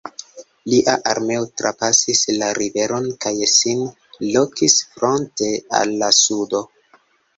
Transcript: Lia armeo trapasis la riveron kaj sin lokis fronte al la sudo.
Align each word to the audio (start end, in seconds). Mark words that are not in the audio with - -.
Lia 0.71 0.93
armeo 1.09 1.43
trapasis 1.61 2.23
la 2.39 2.49
riveron 2.59 3.05
kaj 3.27 3.35
sin 3.57 3.85
lokis 4.37 4.81
fronte 4.95 5.55
al 5.83 5.97
la 6.03 6.11
sudo. 6.23 6.65